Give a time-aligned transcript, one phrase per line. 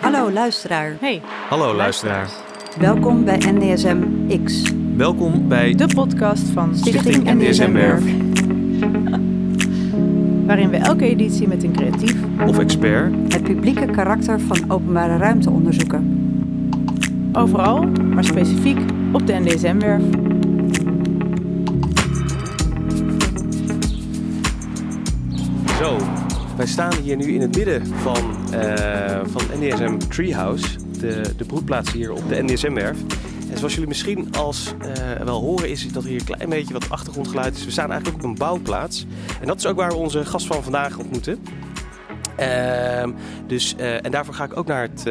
[0.00, 2.28] Hallo luisteraar, Hey, Hallo luisteraar.
[2.78, 3.96] welkom bij NDSM
[4.44, 8.04] X, Welkom bij de podcast van Stichting NDSM Werf.
[10.46, 12.16] waarin we elke editie met een creatief
[12.46, 16.32] of expert het publieke karakter van openbare ruimte onderzoeken.
[17.32, 18.78] overal, maar specifiek
[19.12, 20.02] op de NDSM-werf.
[26.60, 30.66] Wij staan hier nu in het midden van, eh, van NDSM Treehouse,
[30.98, 32.98] de, de broedplaats hier op de NDSM-werf.
[33.50, 36.90] En zoals jullie misschien als eh, wel horen, is dat hier een klein beetje wat
[36.90, 37.64] achtergrondgeluid is.
[37.64, 39.06] We staan eigenlijk op een bouwplaats.
[39.40, 41.44] En dat is ook waar we onze gast van vandaag ontmoeten.
[42.36, 43.10] Ehm,
[43.46, 45.04] dus, eh, en daarvoor ga ik ook naar het,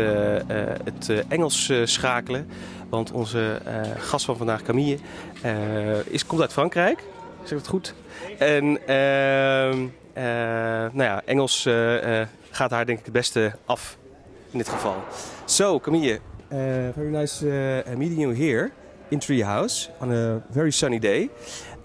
[0.83, 2.47] het Engels schakelen.
[2.89, 3.61] Want onze
[3.97, 4.97] gast van vandaag, Camille,
[6.05, 7.03] is, komt uit Frankrijk.
[7.43, 7.93] Zeg het goed?
[8.37, 10.08] En ehm, eh,
[10.93, 13.97] nou ja, Engels eh, eh, gaat haar denk ik het beste af
[14.51, 15.03] in dit geval.
[15.45, 16.19] So, Camille,
[16.93, 17.45] very nice
[17.97, 18.71] meeting you here
[19.07, 21.29] in Treehouse on a very sunny day.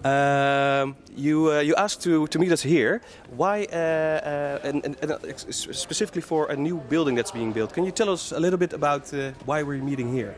[0.03, 3.01] Um, you you asked to, to meet us here.
[3.35, 3.67] Why?
[3.71, 7.73] Uh, uh, and, and, specifically for a new building that's being built.
[7.73, 9.13] Can you tell us a little bit about
[9.45, 10.35] why we're meeting here?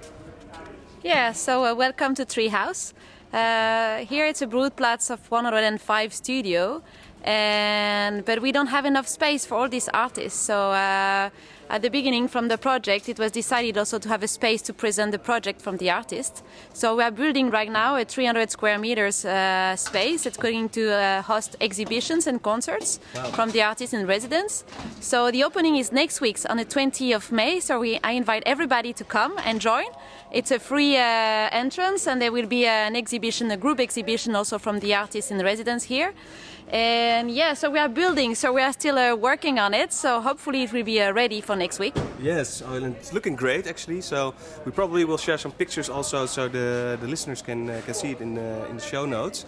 [1.04, 2.94] Yeah, so uh, welcome to Treehouse.
[3.32, 6.82] Here it's a broodplaats of 105 studio,
[7.28, 10.40] and but we don't have enough space for all these artists.
[10.40, 11.30] So uh,
[11.70, 14.74] at the beginning, from the project, it was decided also to have a space to
[14.74, 16.42] present the project from the artist.
[16.74, 20.26] So we are building right now a 300 square meters uh, space.
[20.26, 23.02] It's going to uh, host exhibitions and concerts
[23.34, 24.64] from the artists in residence.
[25.02, 27.60] So the opening is next week on the 20th of May.
[27.60, 29.88] So we, I invite everybody to come and join.
[30.30, 34.58] It's a free uh, entrance, and there will be an exhibition, a group exhibition also
[34.58, 36.14] from the artists in residence here.
[36.70, 39.94] And yeah, so we are building, so we are still uh, working on it.
[39.94, 41.96] So hopefully it will be uh, ready for next week.
[42.22, 44.02] Yes, it's looking great actually.
[44.02, 44.34] So
[44.66, 48.12] we probably will share some pictures also, so the, the listeners can uh, can see
[48.12, 49.46] it in the, in the show notes.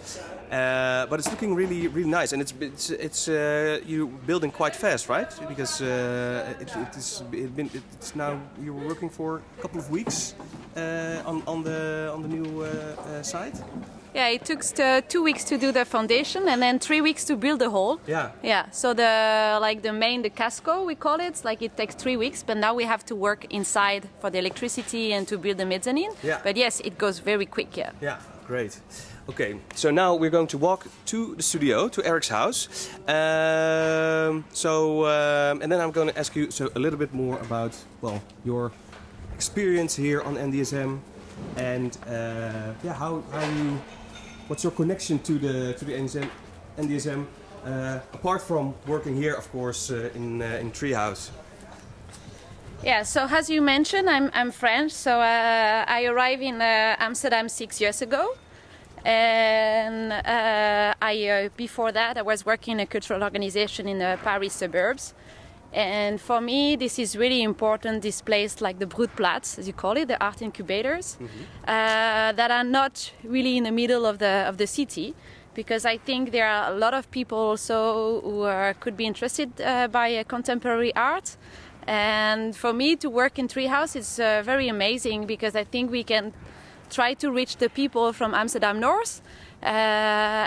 [0.50, 4.74] Uh, but it's looking really really nice, and it's it's it's uh, you building quite
[4.74, 5.32] fast, right?
[5.48, 9.78] Because uh, it, it is it been it's now you were working for a couple
[9.78, 10.34] of weeks
[10.76, 13.62] uh, on on the on the new uh, uh, site.
[14.14, 17.36] Yeah, it took uh, two weeks to do the foundation, and then three weeks to
[17.36, 18.00] build the whole.
[18.08, 18.32] Yeah.
[18.42, 22.16] Yeah, so the like the main the casco we call it, like it takes three
[22.16, 25.66] weeks, but now we have to work inside for the electricity and to build the
[25.66, 26.10] mezzanine.
[26.24, 26.40] Yeah.
[26.42, 27.76] But yes, it goes very quick.
[27.76, 27.92] Yeah.
[28.02, 28.18] Yeah,
[28.48, 28.80] great.
[29.30, 32.68] Okay, so now we're going to walk to the studio, to Eric's house.
[33.06, 37.38] Um, so, um, and then I'm going to ask you so a little bit more
[37.38, 38.72] about well your
[39.36, 40.98] experience here on NDSM,
[41.56, 43.80] and uh, yeah, how how you,
[44.48, 46.28] what's your connection to the to the NDSM,
[46.76, 47.24] NDSM
[47.64, 51.30] uh, apart from working here, of course, uh, in uh, in Treehouse.
[52.82, 57.48] Yeah, so as you mentioned, I'm, I'm French, so uh, I arrived in uh, Amsterdam
[57.48, 58.34] six years ago.
[59.04, 64.18] And uh, I, uh, before that, I was working in a cultural organization in the
[64.22, 65.14] Paris suburbs.
[65.72, 68.02] And for me, this is really important.
[68.02, 72.64] This place, like the Broedplaats, as you call it, the art incubators, uh, that are
[72.64, 75.14] not really in the middle of the of the city,
[75.54, 79.60] because I think there are a lot of people also who are, could be interested
[79.60, 81.36] uh, by uh, contemporary art.
[81.86, 86.02] And for me to work in Treehouse is uh, very amazing because I think we
[86.02, 86.32] can
[86.90, 89.22] try to reach the people from Amsterdam North.
[89.62, 89.66] Uh,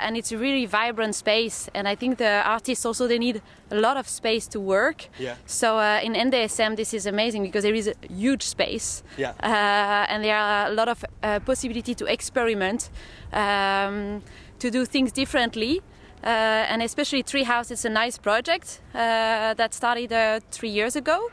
[0.06, 3.76] and it's a really vibrant space, and I think the artists also they need a
[3.76, 5.08] lot of space to work.
[5.20, 5.36] Yeah.
[5.46, 9.34] So uh, in NDSM, this is amazing because there is a huge space, Yeah.
[9.44, 12.90] uh, and there are a lot of uh, possibility to experiment,
[13.32, 14.24] um,
[14.58, 15.82] to do things differently.
[16.24, 21.30] Uh, and especially Treehouse, is a nice project uh, that started uh, three years ago.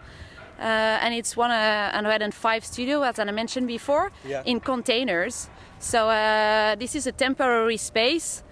[0.60, 4.42] Uh, and it's 105 studio, as I mentioned before, Yeah.
[4.44, 5.48] in containers.
[5.78, 8.42] So uh, this is a temporary space,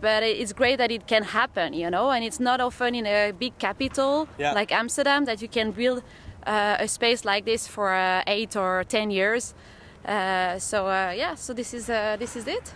[0.00, 2.10] but it's great that it can happen, you know.
[2.10, 4.54] And it's not often in a big capital Yeah.
[4.54, 6.02] like Amsterdam that you can build
[6.46, 9.54] uh, a space like this for uh, eight or ten years.
[10.04, 12.72] Uh, so uh, yeah, so this is uh, this is it.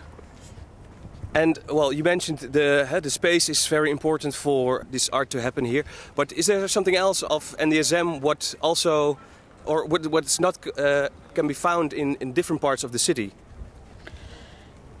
[1.37, 5.39] And well, you mentioned the uh, the space is very important for this art to
[5.39, 5.83] happen here.
[6.15, 9.17] But is there something else of NDSM what also,
[9.65, 13.31] or what what's not uh, can be found in in different parts of the city?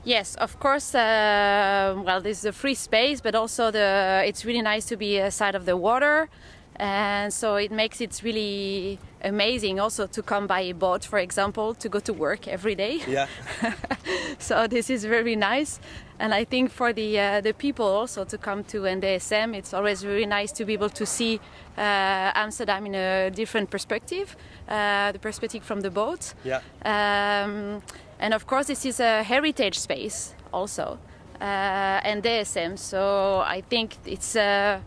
[0.03, 0.93] Yes, of course.
[0.95, 5.17] Uh, well, this is a free space, but also the it's really nice to be
[5.17, 6.29] a side of the water,
[6.75, 11.73] and so it makes it really amazing also to come by a boat, for example,
[11.73, 13.01] to go to work every day.
[13.07, 13.27] Yeah.
[14.39, 15.79] so this is very nice.
[16.19, 20.05] And I think for the uh, the people also to come to NDSM, it's always
[20.05, 21.39] really nice to be able to see
[21.77, 24.35] uh, Amsterdam in a different perspective,
[24.67, 26.33] uh, the perspective from the boat.
[26.43, 26.61] Yeah.
[26.83, 27.83] Um,
[28.19, 30.97] and of course, this is a heritage space also,
[31.39, 32.79] uh, NDSM.
[32.79, 34.79] So I think it's uh,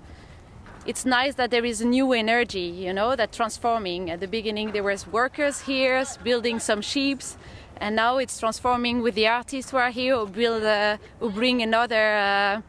[0.86, 4.10] it's nice that there is a new energy, you know, that transforming.
[4.10, 7.36] At the beginning, there was workers here building some ships,
[7.80, 11.62] and now it's transforming with the artists who are here who build, uh, who bring
[11.62, 12.16] another.
[12.16, 12.60] Uh,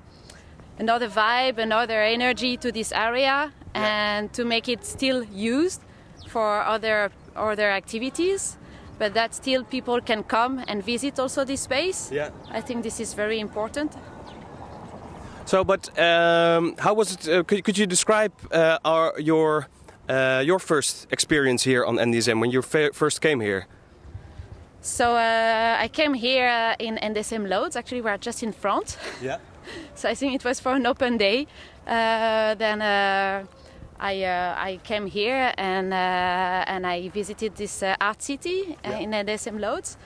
[0.79, 5.79] Another vibe, another energy to this area, and to make it still used
[6.27, 8.57] for other or other activities
[9.01, 12.11] but that still people can come and visit also this space.
[12.11, 12.29] Yeah.
[12.51, 13.91] I think this is very important.
[15.45, 17.27] So, but um, how was it?
[17.27, 19.67] Uh, could, could you describe uh, our, your
[20.07, 22.61] uh, your first experience here on NDSM when you
[22.93, 23.65] first came here?
[24.81, 27.75] So uh, I came here uh, in NDSM Loods.
[27.75, 28.97] Actually, we are just in front.
[29.21, 29.37] Yeah.
[29.95, 31.45] So I think it was for an open day.
[31.85, 38.23] Uh, then I, uh, I came here and uh, and I visited this uh, art
[38.23, 38.97] city Yeah.
[38.97, 39.97] in NDSM Loods.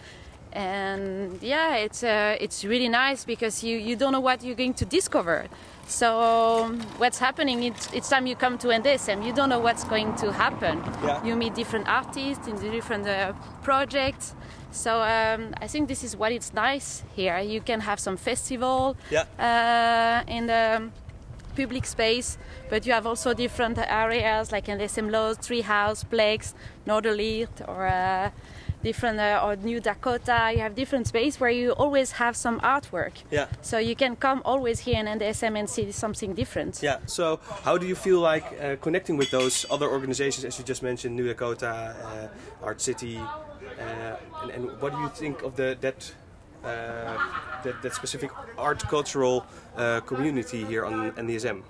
[0.51, 4.85] And yeah, it's it's really nice because you, you don't know what you're going to
[4.85, 5.47] discover.
[5.87, 7.63] So what's happening?
[7.63, 10.83] It's, each time you come to NDSM, you don't know what's going to happen.
[11.03, 11.23] Yeah.
[11.23, 13.33] You meet different artists in different uh,
[13.63, 14.35] projects.
[14.75, 17.39] So um, I think this is what it's nice here.
[17.39, 19.23] You can have some festival Yeah.
[19.39, 20.89] uh, in the
[21.55, 22.37] public space,
[22.69, 24.77] but you have also different areas like in
[25.11, 26.53] Loods, Treehouse, Plex,
[26.85, 28.29] Noorderlicht, or uh,
[28.83, 30.51] different uh, or New Dakota.
[30.53, 33.13] You have different space where you always have some artwork.
[33.31, 33.47] Yeah.
[33.61, 36.83] So you can come always here in NDSM and see something different.
[36.83, 36.97] Yeah.
[37.05, 40.83] So, how do you feel like uh, connecting with those other organizations, as you just
[40.83, 43.19] mentioned, New Dakota, uh, Art City,
[44.41, 46.13] and, and what do you think of the that
[46.63, 47.17] uh,
[47.63, 49.45] that, that specific art cultural
[49.77, 51.61] uh, community here on NDSM?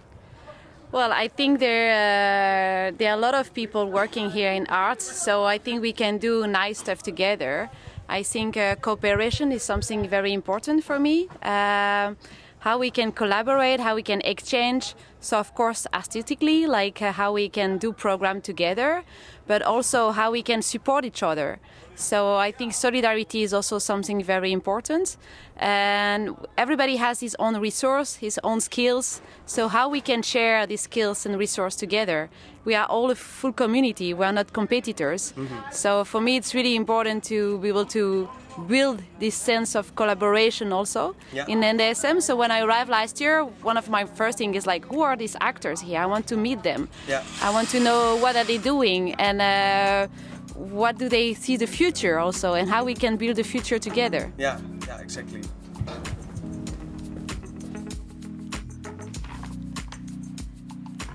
[0.91, 5.05] Well, I think there uh, there are a lot of people working here in arts,
[5.25, 7.69] so I think we can do nice stuff together.
[8.07, 11.27] I think uh, cooperation is something very important for me.
[11.41, 12.17] Um
[12.65, 14.95] how we can collaborate, how we can exchange.
[15.19, 19.03] So, of course, aesthetically, like uh, how we can do program together,
[19.45, 21.59] but also how we can support each other.
[21.95, 25.17] So, I think solidarity is also something very important.
[25.57, 29.21] And everybody has his own resource, his own skills.
[29.45, 32.29] So, how we can share these skills and resource together.
[32.65, 34.13] We are all a full community.
[34.13, 35.33] We are not competitors.
[35.71, 38.27] So, for me, it's really important to be able to
[38.67, 41.45] build this sense of collaboration also Yeah.
[41.47, 42.21] in NDSM.
[42.21, 45.17] So when I arrived last year, one of my first thing is like, who are
[45.17, 45.99] these actors here?
[45.99, 46.87] I want to meet them.
[47.05, 47.21] Yeah.
[47.43, 50.07] I want to know what are they doing and uh,
[50.55, 54.31] what do they see the future also, and how we can build the future together.
[54.37, 54.59] Yeah.
[54.87, 54.99] Yeah.
[54.99, 55.41] Exactly.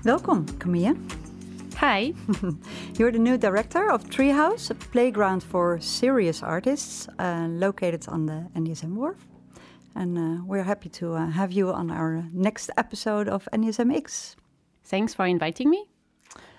[0.03, 0.95] Welcome, Camille.
[1.77, 2.13] Hi.
[2.97, 8.47] You're the new director of Treehouse, a playground for serious artists uh, located on the
[8.55, 9.27] NDSM Wharf.
[9.95, 14.35] And uh, we're happy to uh, have you on our next episode of NDSM X.
[14.83, 15.85] Thanks for inviting me.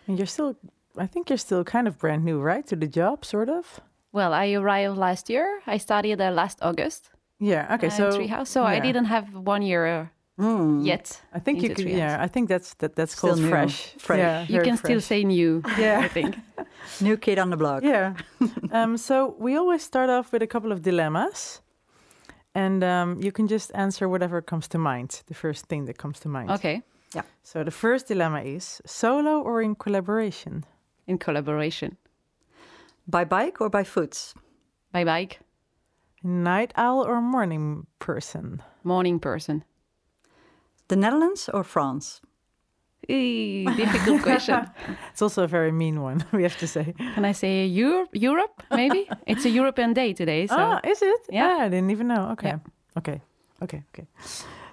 [0.07, 0.57] And you're still,
[0.97, 3.81] I think you're still kind of brand new, right, to the job, sort of.
[4.13, 5.61] Well, I arrived last year.
[5.67, 7.75] I started uh, last August Yeah.
[7.75, 7.87] Okay.
[7.87, 10.07] uh, so Treehouse, so I didn't have one year uh,
[10.39, 10.85] Mm.
[10.85, 11.21] yet.
[11.35, 11.87] I think you could.
[11.87, 11.97] Treehouse.
[11.99, 12.25] Yeah.
[12.25, 12.95] I think that's that.
[12.97, 13.49] That's Still called new.
[13.51, 13.95] fresh.
[13.99, 14.19] Fresh.
[14.19, 16.01] Yeah, You very can still say new, Yeah.
[16.05, 16.37] I think.
[17.01, 17.83] New kid on the block.
[17.83, 18.15] Yeah.
[18.73, 21.63] um, so we always start off with a couple of dilemmas,
[22.55, 25.23] and um, you can just answer whatever comes to mind.
[25.27, 26.51] The first thing that comes to mind.
[26.51, 26.83] Okay.
[27.15, 27.23] Yeah.
[27.43, 30.65] So the first dilemma is solo or in collaboration.
[31.07, 31.97] In collaboration.
[33.07, 34.35] By bike or by foot?
[34.93, 35.41] By bike.
[36.23, 38.63] Night owl or morning person.
[38.85, 39.65] Morning person.
[40.89, 42.21] The Netherlands or France?
[43.09, 44.67] Eee, difficult question.
[45.13, 46.25] It's also a very mean one.
[46.33, 46.95] We have to say.
[47.15, 48.11] Can I say Europe?
[48.13, 49.09] Europe, maybe?
[49.27, 51.21] it's a European day today, so Ah, is it?
[51.29, 51.67] Yeah.
[51.67, 52.31] I didn't even know.
[52.33, 52.49] Okay.
[52.49, 52.59] Yeah.
[52.97, 53.21] Okay.
[53.63, 53.83] Okay.
[53.95, 54.07] Okay.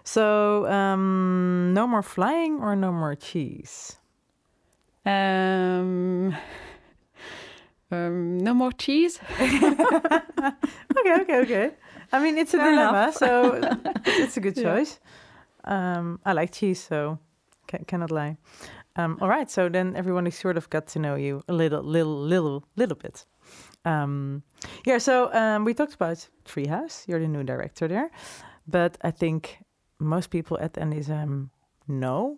[0.04, 4.00] So, um, no more flying or no more cheese.
[5.10, 6.36] Um,
[7.92, 9.20] um, no more cheese.
[11.00, 11.22] Okay.
[11.22, 11.38] Okay.
[11.42, 11.72] Okay.
[12.12, 13.60] I mean, it's a Fair dilemma, so
[14.06, 14.64] it's a good Yeah.
[14.64, 15.00] choice.
[15.64, 17.20] Um, I like cheese, so
[17.68, 18.38] ca- cannot lie.
[18.96, 19.50] Um, all right.
[19.50, 22.98] So then everyone has sort of got to know you a little, little, little, little
[22.98, 23.26] bit.
[23.86, 24.44] Um,
[24.86, 24.98] yeah.
[25.00, 27.08] So um, we talked about Treehouse.
[27.08, 28.10] You're the new director there,
[28.68, 29.60] but I think
[30.00, 31.50] most people at NDSM
[31.88, 32.38] know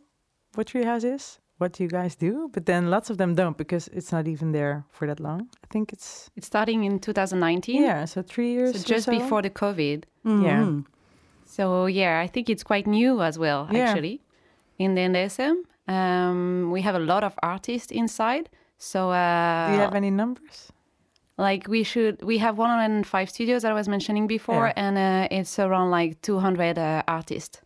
[0.55, 1.39] what Treehouse is.
[1.61, 4.51] What do you guys do, but then lots of them don't because it's not even
[4.51, 5.41] there for that long.
[5.63, 7.83] I think it's It's starting in 2019.
[7.83, 8.71] yeah, so three years.
[8.81, 9.11] So just so.
[9.11, 10.05] before the COVID.
[10.25, 10.63] Yeah.
[10.63, 10.85] Mhm.
[11.45, 13.83] So yeah, I think it's quite new as well, Yeah.
[13.89, 14.21] actually,
[14.77, 15.55] in the NDSM.
[15.87, 18.49] Um, we have a lot of artists inside.
[18.77, 20.71] So uh, Do you have any numbers?
[21.37, 24.85] like we should we have 105 studios that I was mentioning before, Yeah.
[24.87, 27.61] and uh, it's around like 200 uh, artists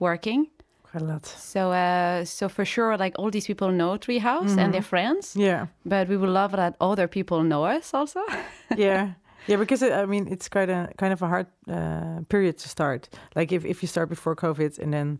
[0.00, 0.46] working.
[0.90, 1.26] Quite a lot.
[1.26, 5.66] So uh, so for sure, like all these people know Treehouse and their friends, Yeah.
[5.84, 8.20] but we would love that other people know us also.
[8.76, 9.12] yeah
[9.48, 12.68] yeah because it, i mean it's quite a kind of a hard uh, period to
[12.68, 15.18] start like if, if you start before covid and then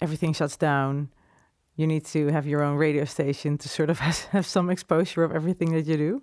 [0.00, 1.08] everything shuts down
[1.76, 5.22] you need to have your own radio station to sort of have, have some exposure
[5.24, 6.22] of everything that you do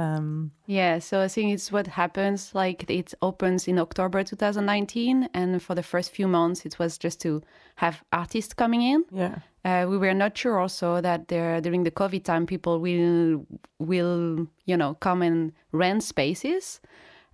[0.00, 2.54] um, Yeah, so I think it's what happens.
[2.54, 7.20] Like it opens in October 2019, and for the first few months, it was just
[7.22, 7.42] to
[7.76, 9.04] have artists coming in.
[9.12, 13.44] yeah Uh, we were not sure also that there during the COVID time, people will
[13.78, 16.80] will you know come and rent spaces.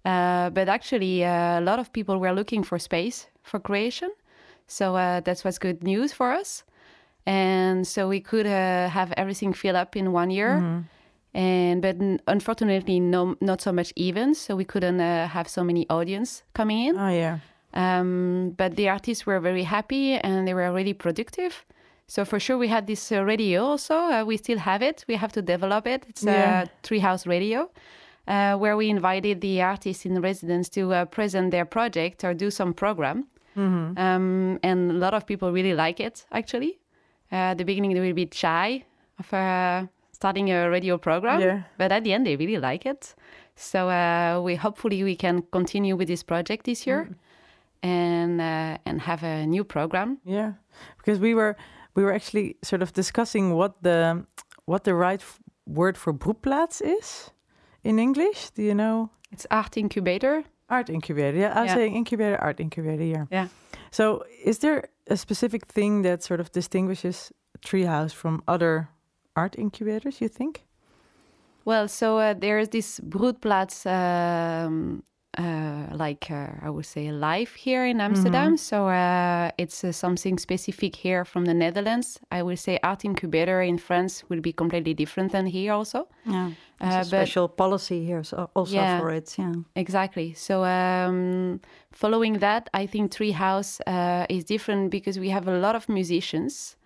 [0.04, 4.10] Uh, but actually, uh, a lot of people were looking for space for creation,
[4.66, 6.64] so uh, that was good news for us.
[7.26, 10.84] And so we could uh, have everything fill up in one year
[11.36, 15.84] and but unfortunately no not so much events so we couldn't uh, have so many
[15.90, 16.96] audience coming in.
[16.98, 17.38] Oh yeah.
[17.74, 21.52] Um, but the artists were very happy and they were really productive.
[22.08, 23.94] So for sure we had this uh, radio also.
[23.94, 25.04] Uh, we still have it.
[25.08, 26.06] We have to develop it.
[26.08, 26.62] It's Yeah.
[26.62, 27.68] a treehouse radio
[28.28, 32.50] uh, where we invited the artists in residence to uh, present their project or do
[32.50, 33.26] some program.
[33.56, 36.78] Um, and a lot of people really like it actually.
[37.32, 38.84] Uh, at the beginning they were a bit shy
[39.18, 39.86] of uh,
[40.18, 41.58] starting a radio program Yeah.
[41.78, 43.14] but at the end they really like it
[43.56, 47.00] so uh, we hopefully we can continue with this project this year
[47.82, 50.52] and uh, and have a new program yeah
[50.98, 51.54] because we were
[51.94, 54.24] we were actually sort of discussing what the
[54.64, 55.22] what the right
[55.66, 57.30] word for broedplaats is
[57.84, 61.38] in english do you know it's art incubator Art incubator.
[61.38, 61.76] Yeah, I was Yeah.
[61.76, 63.04] saying incubator, art incubator.
[63.04, 63.26] Yeah.
[63.30, 63.48] Yeah.
[63.92, 68.88] So, is there a specific thing that sort of distinguishes Treehouse from other
[69.36, 70.20] art incubators?
[70.20, 70.64] You think?
[71.64, 75.02] Well, so uh, there's this Broedplaats, um,
[75.36, 78.56] uh, like uh, I would say, live here in Amsterdam.
[78.56, 82.20] So uh, it's uh, something specific here from the Netherlands.
[82.30, 86.06] I would say art incubator in France will be completely different than here also.
[86.24, 86.50] Yeah.
[86.80, 89.00] Uh, but- special policy here so also Yeah.
[89.00, 89.34] for it.
[89.38, 89.54] Yeah.
[89.74, 90.34] Exactly.
[90.34, 91.60] So um,
[91.92, 96.76] following that, I think Treehouse uh, is different because we have a lot of musicians,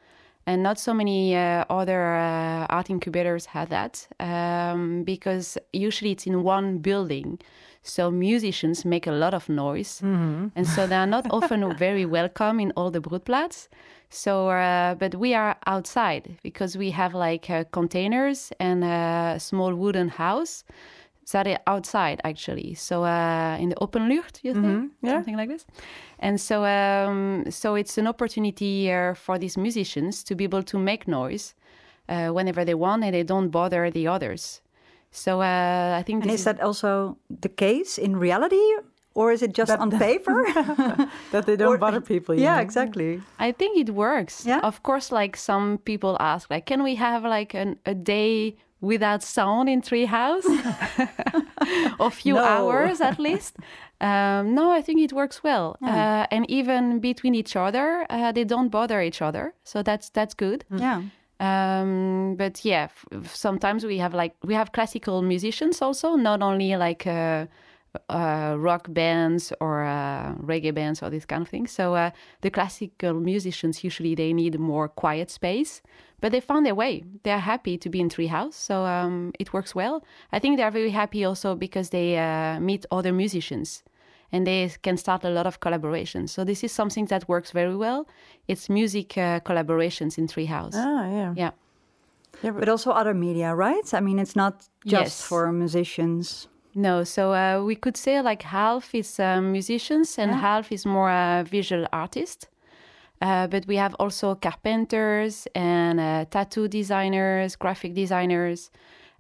[0.47, 4.06] and not so many uh, other uh, art incubators have that.
[4.18, 7.38] Um, because usually it's in one building,
[7.82, 10.00] so musicians make a lot of noise,
[10.54, 13.68] and so they are not often very welcome in all the broedplaats.
[14.12, 19.73] So, uh, but we are outside because we have like uh, containers and a small
[19.75, 20.64] wooden house
[21.33, 22.75] that are outside actually.
[22.75, 25.17] So uh, in the open lucht, you think yeah.
[25.17, 25.67] something like this.
[26.19, 30.79] And so, um, so it's an opportunity uh, for these musicians to be able to
[30.79, 31.55] make noise
[32.09, 34.61] uh, whenever they want, and they don't bother the others.
[35.13, 38.63] So uh, I think And this is that also the case in reality,
[39.15, 40.45] or is it just on paper?
[41.33, 42.35] That they don't Or- bother people.
[42.35, 42.63] yeah, know?
[42.63, 43.21] exactly.
[43.39, 44.45] I think it works.
[44.47, 44.61] Yeah?
[44.63, 49.23] Of course, like some people ask, like, can we have like an, a day without
[49.23, 50.45] sound in Treehouse?
[52.01, 52.45] a few No.
[52.45, 53.57] hours at least.
[54.03, 55.77] Um, no, I think it works well.
[55.83, 59.53] Uh, and even between each other, uh, they don't bother each other.
[59.63, 60.65] So that's that's good.
[60.75, 61.03] Yeah.
[61.39, 66.41] Um, but yeah, f- f- sometimes we have like we have classical musicians also, not
[66.43, 67.45] only like uh,
[68.09, 71.66] uh, rock bands or uh, reggae bands or this kind of thing.
[71.66, 75.82] So uh, the classical musicians usually they need more quiet space,
[76.20, 77.04] but they found their way.
[77.23, 80.02] They are happy to be in Treehouse, so um, it works well.
[80.32, 83.82] I think they are very happy also because they uh, meet other musicians.
[84.32, 86.28] And they can start a lot of collaborations.
[86.28, 88.06] So this is something that works very well.
[88.47, 90.75] It's music uh, collaborations in Treehouse.
[90.76, 91.35] Ah, yeah.
[91.37, 91.50] Yeah.
[92.40, 93.92] Yeah, but But also other media, right?
[93.92, 95.20] I mean, it's not just Yes.
[95.23, 96.47] for musicians.
[96.75, 101.11] No, so uh, we could say like half is uh, musicians and half is more
[101.11, 102.47] uh, visual artists.
[103.21, 108.71] Uh, but we have also carpenters and uh, tattoo designers, graphic designers,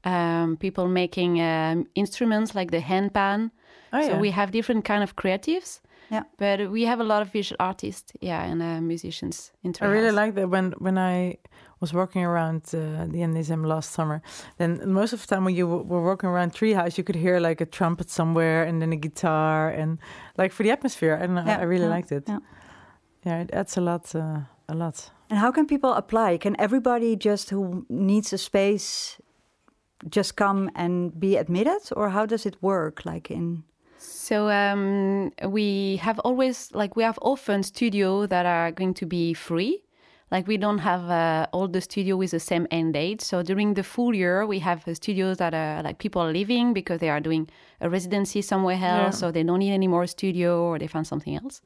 [0.04, 3.50] um, people making um, instruments like the handpan.
[3.92, 4.18] Oh, so yeah.
[4.18, 5.80] we have different kind of creatives.
[6.10, 6.24] Yeah.
[6.38, 10.10] But we have a lot of visual artists, yeah, and uh, musicians in I really
[10.10, 11.36] like that when when I
[11.80, 14.20] was walking around uh, the NSM last summer.
[14.58, 17.40] Then most of the time when you w- were walking around Treehouse, you could hear
[17.40, 19.98] like a trumpet somewhere and then a guitar and
[20.36, 21.14] like for the atmosphere.
[21.22, 21.44] I don't know.
[21.46, 22.24] Yeah, I really yeah, liked it.
[22.28, 22.38] yeah.
[23.24, 24.14] Yeah, it adds a lot.
[24.14, 24.40] Uh,
[24.70, 25.10] a lot.
[25.28, 26.38] And how can people apply?
[26.38, 29.20] Can everybody just who needs a space
[30.08, 33.04] just come and be admitted, or how does it work?
[33.04, 33.64] Like in
[34.00, 39.34] So um, we have always like we have often studio that are going to be
[39.34, 39.82] free.
[40.30, 43.20] Like we don't have uh, all the studio with the same end date.
[43.20, 46.72] So during the full year, we have uh, studios that are like people are leaving
[46.72, 47.48] because they are doing
[47.80, 49.20] a residency somewhere else, Yeah.
[49.20, 51.60] so they don't need any more studio or they found something else.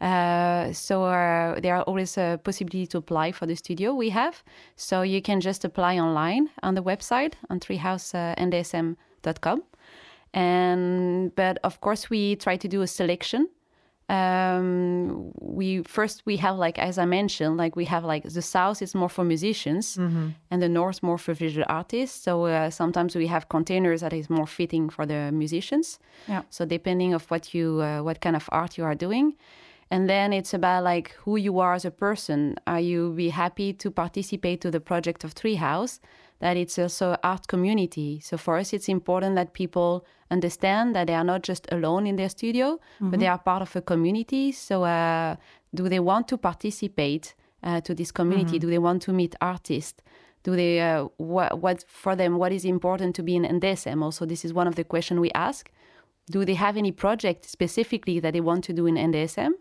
[0.00, 4.42] Uh, so uh, there are always a possibility to apply for the studio we have.
[4.76, 9.62] So you can just apply online on the website on treehousendsm.com.
[10.36, 13.48] And but of course we try to do a selection.
[14.08, 18.82] Um, we first we have like as I mentioned, like we have like the south
[18.82, 19.96] is more for musicians
[20.50, 22.22] and the north more for visual artists.
[22.22, 25.98] So uh, sometimes we have containers that is more fitting for the musicians.
[26.28, 26.42] Yeah.
[26.50, 29.34] So depending of what you uh, what kind of art you are doing,
[29.90, 32.56] and then it's about like who you are as a person.
[32.66, 35.98] Are you be happy to participate to the project of Treehouse?
[36.40, 38.20] That it's also art community.
[38.20, 42.16] So for us, it's important that people understand that they are not just alone in
[42.16, 44.52] their studio, but they are part of a community.
[44.52, 45.36] So uh,
[45.74, 48.58] do they want to participate uh, to this community?
[48.58, 50.02] Do they want to meet artists?
[50.46, 54.24] do they uh, what, what for them what is important to be in NDSM also
[54.24, 55.70] this is one of the questions we ask
[56.30, 59.52] do they have any project specifically that they want to do in NDSM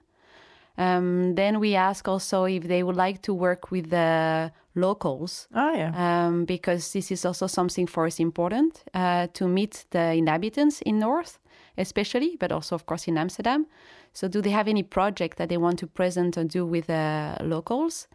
[0.77, 5.74] um, then we ask also if they would like to work with the locals Oh
[5.74, 5.91] yeah.
[5.96, 11.00] um, because this is also something for us important uh, to meet the inhabitants in
[11.00, 11.39] North,
[11.77, 13.67] especially, but also, of course, in Amsterdam.
[14.13, 17.38] So, do they have any project that they want to present or do with uh,
[17.41, 18.08] locals?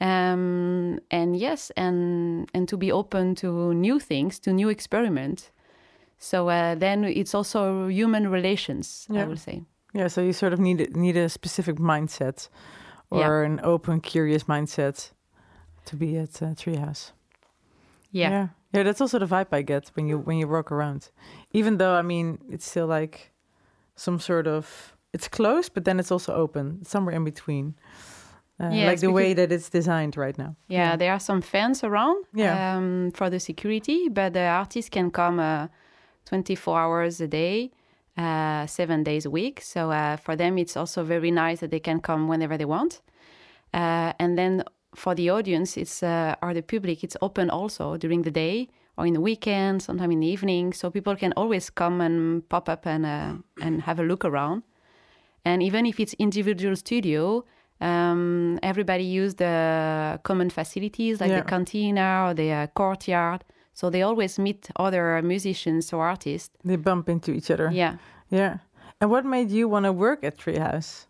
[0.00, 5.50] Um, and yes, and and to be open to new things, to new experiments.
[6.18, 9.62] So uh, then it's also human relations, I would say.
[9.94, 12.48] Yeah, so you sort of need need a specific mindset
[13.10, 13.46] or Yeah.
[13.46, 15.12] an open, curious mindset
[15.86, 17.12] to be at uh, Treehouse.
[18.10, 18.30] Yeah.
[18.30, 21.10] yeah, Yeah, That's also the vibe I get when you when you walk around.
[21.52, 23.32] Even though I mean, it's still like
[23.96, 26.78] some sort of it's closed, but then it's also open.
[26.80, 27.74] It's somewhere in between.
[28.60, 30.54] Uh, Yeah, like the way that it's designed right now.
[30.68, 32.76] Yeah, there are some fans around Yeah.
[32.76, 35.66] um, for the security, but the artists can come uh,
[36.24, 37.70] 24 hours a day,
[38.16, 39.60] uh, seven days a week.
[39.60, 43.02] So uh, for them, it's also very nice that they can come whenever they want.
[43.72, 44.62] Uh, and then
[44.94, 49.06] for the audience, it's uh, or the public, it's open also during the day or
[49.06, 50.72] in the weekend, sometime in the evening.
[50.72, 54.62] So people can always come and pop up and uh, and have a look around.
[55.44, 57.44] And even if it's individual studio,
[57.80, 61.40] um, everybody use the common facilities like Yeah.
[61.40, 63.44] the cantina or the uh, courtyard.
[63.74, 66.50] So they always meet other musicians or artists.
[66.64, 67.70] They bump into each other.
[67.72, 67.96] Yeah.
[68.30, 68.58] Yeah.
[69.00, 71.06] And what made you want to work at Treehouse?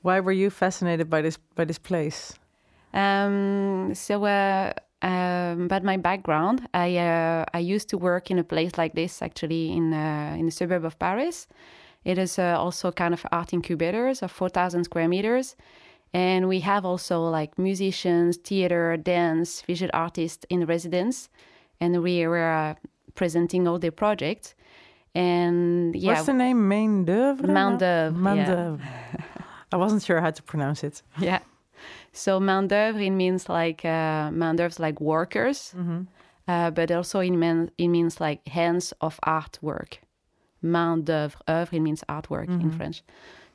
[0.00, 2.32] Why were you fascinated by this by this place?
[2.94, 8.44] Um, so, uh, um, but my background, I uh, I used to work in a
[8.44, 11.46] place like this actually in uh, in the suburb of Paris.
[12.04, 15.56] It is uh, also kind of art incubators of four thousand square meters,
[16.12, 21.28] and we have also like musicians, theater, dance, visual artists in residence,
[21.82, 22.74] and we were uh,
[23.14, 24.54] presenting all the projects.
[25.14, 26.68] And yeah, What's the name?
[26.68, 27.46] Main d'oeuvre?
[27.46, 28.76] Main d'oeuvre, Main yeah.
[29.72, 31.02] I wasn't sure how to pronounce it.
[31.18, 31.40] Yeah.
[32.12, 35.74] So main d'oeuvre it means like uh, main like workers,
[36.46, 39.98] uh, but also it, mean, it means like hands of artwork.
[40.62, 43.02] Main d'oeuvre, œuvre it means artwork in French.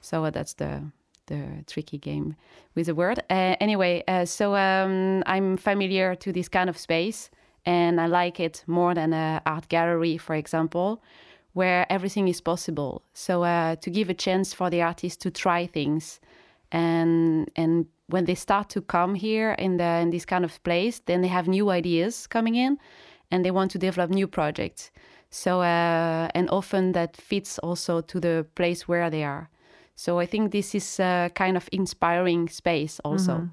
[0.02, 0.82] So uh, that's the
[1.28, 2.36] the tricky game
[2.76, 3.20] with the word.
[3.30, 7.30] Uh, anyway, uh, so um, I'm familiar to this kind of space,
[7.68, 11.04] and I like it more than an art gallery, for example,
[11.52, 13.04] where everything is possible.
[13.14, 16.22] So uh, to give a chance for the artists to try things,
[16.72, 21.02] and and when they start to come here in the in this kind of place,
[21.06, 22.78] then they have new ideas coming in,
[23.30, 24.90] and they want to develop new projects.
[25.30, 29.50] So uh, and often that fits also to the place where they are.
[29.96, 33.50] So I think this is a kind of inspiring space also,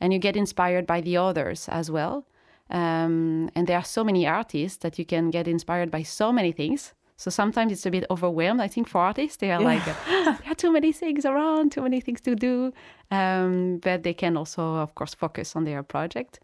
[0.00, 2.24] and you get inspired by the others as well.
[2.70, 6.52] Um, and there are so many artists that you can get inspired by so many
[6.52, 6.94] things.
[7.16, 8.62] So sometimes it's a bit overwhelmed.
[8.62, 12.00] I think for artists, they are like, there are too many things around, too many
[12.00, 12.72] things to do.
[13.10, 16.40] Um, but they can also, of course, focus on their project.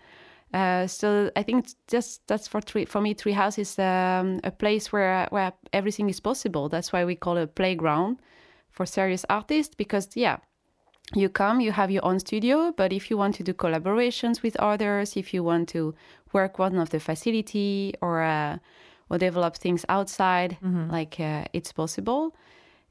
[0.53, 3.15] Uh, so I think it's just that's for tree, for me.
[3.15, 6.69] Treehouse is um, a place where where everything is possible.
[6.69, 8.19] That's why we call it a playground
[8.71, 9.75] for serious artists.
[9.75, 10.39] Because yeah,
[11.15, 14.57] you come, you have your own studio, but if you want to do collaborations with
[14.57, 15.95] others, if you want to
[16.33, 18.59] work one of the facility or uh,
[19.09, 20.59] or develop things outside,
[20.91, 22.35] like uh, it's possible.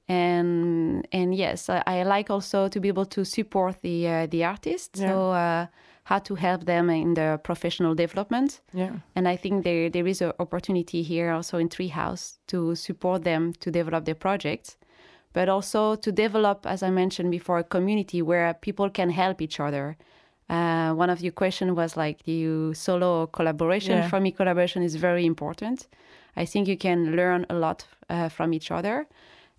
[0.08, 4.46] And and yes, I, I like also to be able to support the uh, the
[4.46, 5.00] artists.
[5.00, 5.66] So uh,
[6.06, 8.62] how to help them in their professional development.
[8.74, 8.92] Yeah.
[9.16, 13.54] And I think there there is an opportunity here also in Treehouse to support them
[13.60, 14.78] to develop their projects,
[15.36, 19.60] but also to develop, as I mentioned before, a community where people can help each
[19.60, 19.98] other.
[20.50, 23.98] Uh, one of your questions was like, do you solo or collaboration?
[23.98, 24.10] Yeah.
[24.10, 25.88] For me, collaboration is very important.
[26.42, 29.08] I think you can learn a lot uh, from each other.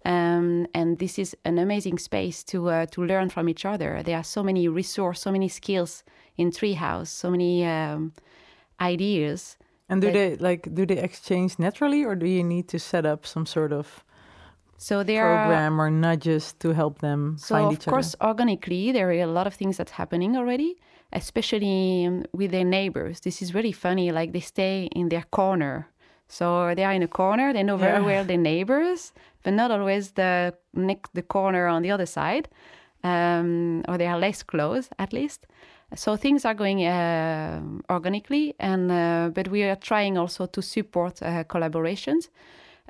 [0.06, 4.02] Um, and this is an amazing space to uh, to learn from each other.
[4.02, 6.04] There are so many resources, so many skills
[6.36, 8.12] in Treehouse, so many um,
[8.80, 9.58] ideas.
[9.88, 13.04] And do Like- they like do they exchange naturally, or do you need to set
[13.04, 14.04] up some sort of
[14.78, 19.08] So there are program or nudges to help them So find of course, organically, there
[19.08, 20.76] are a lot of things that's happening already,
[21.12, 23.20] especially um, with their neighbors.
[23.20, 24.12] This is really funny.
[24.12, 25.88] Like they stay in their corner,
[26.28, 27.52] so they are in a corner.
[27.52, 28.06] They know very Yeah.
[28.06, 29.12] well their neighbors,
[29.42, 32.48] but not always the next the corner on the other side,
[33.02, 35.46] um, or they are less close at least.
[35.94, 41.22] So things are going uh, organically, and uh, but we are trying also to support
[41.22, 42.28] uh, collaborations.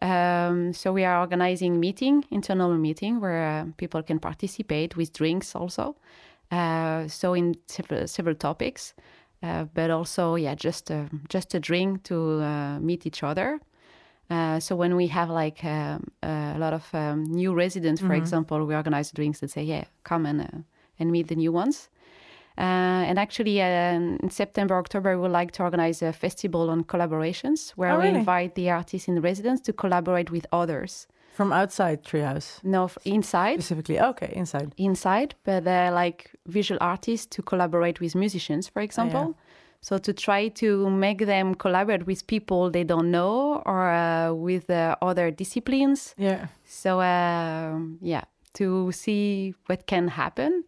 [0.02, 5.54] Um, so we are organizing meeting, internal meeting, where uh, people can participate with drinks
[5.54, 5.96] also.
[6.50, 8.94] Uh, so in several, several topics,
[9.42, 13.58] uh, but also yeah, just a, just a drink to uh, meet each other.
[14.28, 18.64] Uh, so when we have like um, a lot of um, new residents, for example,
[18.66, 20.58] we organize drinks and say, yeah, come and uh,
[20.98, 21.88] and meet the new ones.
[22.58, 23.66] Uh, and actually, uh,
[24.22, 28.08] in September, October, we would like to organize a festival on collaborations where Oh, we
[28.08, 31.06] invite the artists in residence to collaborate with others.
[31.36, 34.00] from outside Treehouse No, f- inside, specifically?
[34.00, 34.72] Okay, inside.
[34.78, 39.20] inside, but uh, like visual artists to collaborate with musicians, for example.
[39.20, 39.42] Yeah.
[39.82, 44.70] So to try to make them collaborate with people they don't know or uh, with
[44.70, 46.14] uh, other disciplines.
[46.16, 46.46] Yeah.
[46.64, 50.64] So um yeah, to see what can happen.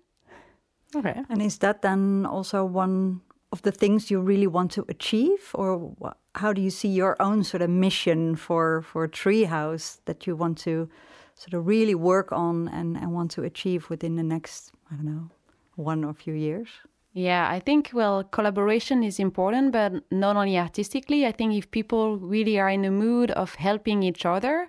[0.95, 1.23] Okay.
[1.29, 3.21] And is that then also one
[3.53, 5.95] of the things you really want to achieve, or
[6.35, 10.59] how do you see your own sort of mission for for Treehouse that you want
[10.59, 10.89] to
[11.35, 15.07] sort of really work on and, and want to achieve within the next I don't
[15.07, 15.31] know
[15.77, 16.69] one or few years?
[17.13, 21.27] Yeah, I think well, collaboration is important, but not only artistically.
[21.27, 24.69] I think if people really are in the mood of helping each other,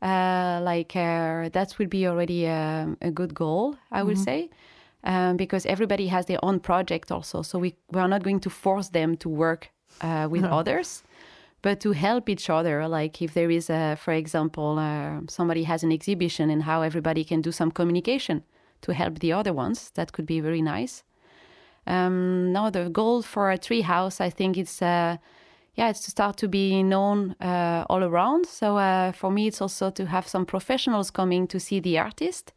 [0.00, 4.50] uh, like uh, that would be already a, a good goal, I would say,
[5.04, 7.42] um, because everybody has their own project also.
[7.42, 11.02] So we we are not going to force them to work uh, with others,
[11.62, 12.88] but to help each other.
[12.88, 17.24] Like if there is, a, for example, uh, somebody has an exhibition and how everybody
[17.24, 18.42] can do some communication
[18.82, 21.04] to help the other ones, that could be very nice.
[21.86, 25.16] Um, now the goal for a tree house, I think it's uh,
[25.74, 28.46] yeah, it's to start to be known uh, all around.
[28.46, 32.52] So uh, for me, it's also to have some professionals coming to see the artist.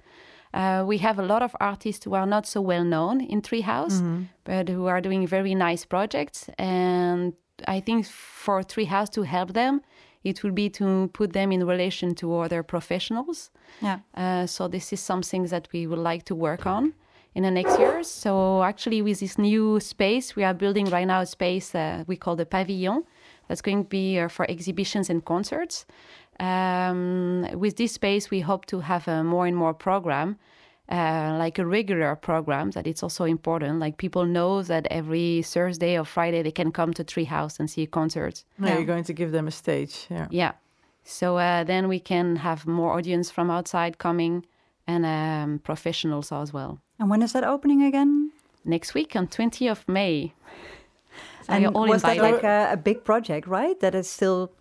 [0.56, 4.02] Uh, we have a lot of artists who are not so well known in Treehouse,
[4.46, 6.50] but who are doing very nice projects.
[6.58, 7.34] And
[7.68, 9.82] I think for Treehouse to help them,
[10.24, 13.52] it will be to put them in relation to other professionals.
[13.82, 14.00] Yeah.
[14.16, 16.94] Uh, so this is something that we would like to work on
[17.36, 18.10] in the next years.
[18.10, 22.16] So actually, with this new space, we are building right now a space uh, we
[22.16, 23.04] call the pavilion.
[23.48, 25.86] That's going to be uh, for exhibitions and concerts.
[26.40, 30.38] Um, with this space, we hope to have a more and more program,
[30.92, 32.72] uh, like a regular program.
[32.72, 33.80] That it's also important.
[33.80, 37.86] Like people know that every Thursday or Friday they can come to Treehouse and see
[37.88, 38.46] concerts.
[38.60, 38.76] Yeah, Yeah.
[38.78, 40.08] you're going to give them a stage.
[40.10, 40.28] Yeah.
[40.30, 40.52] Yeah.
[41.04, 44.46] So uh, then we can have more audience from outside coming
[44.88, 46.80] and um, professionals as well.
[47.00, 48.32] And when is that opening again?
[48.64, 50.34] Next week on 20th of May.
[51.48, 53.80] So and was that like a, a big project, right?
[53.80, 54.52] That has still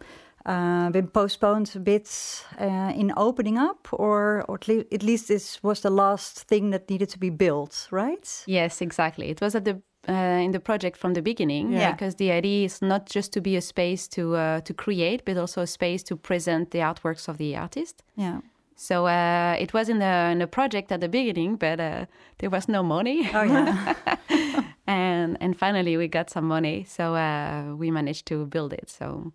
[0.46, 5.28] uh, been postponed a bit uh, in opening up, or, or at, le- at least
[5.28, 8.42] this was the last thing that needed to be built, right?
[8.46, 9.30] Yes, exactly.
[9.30, 10.12] It was at the uh,
[10.44, 11.92] in the project from the beginning Yeah.
[11.92, 15.38] because the idea is not just to be a space to uh, to create, but
[15.38, 18.02] also a space to present the artworks of the artist.
[18.14, 18.40] Yeah.
[18.76, 22.04] So uh, it was in the in the project at the beginning, but uh,
[22.38, 23.30] there was no money.
[23.32, 23.94] Oh yeah.
[24.86, 28.90] and and finally we got some money, so uh, we managed to build it.
[28.90, 29.32] So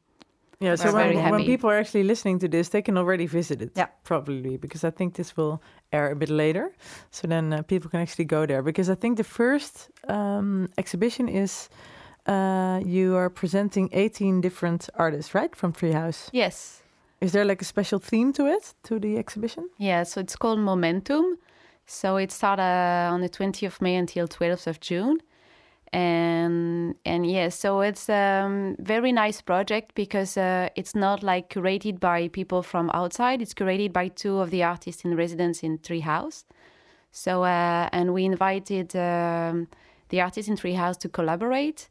[0.62, 3.72] Yeah, so when, when people are actually listening to this, they can already visit it.
[3.76, 3.88] Yeah.
[4.04, 5.62] Probably because I think this will
[5.94, 6.72] air a bit later.
[7.12, 8.62] So then uh, people can actually go there.
[8.62, 11.70] Because I think the first um, exhibition is
[12.26, 15.56] uh, you are presenting 18 different artists, right?
[15.56, 16.30] From Treehouse.
[16.34, 16.84] yes,
[17.22, 19.70] Is there like a special theme to it, to the exhibition?
[19.78, 21.38] Yeah, so it's called Momentum.
[21.86, 25.20] So it started uh, on the 20th of May until 12th of June.
[25.92, 31.50] And and yeah, so it's a um, very nice project because uh, it's not like
[31.50, 33.42] curated by people from outside.
[33.42, 36.44] It's curated by two of the artists in residence in Treehouse.
[37.12, 39.68] So uh, and we invited um,
[40.10, 41.90] the artists in Treehouse to collaborate.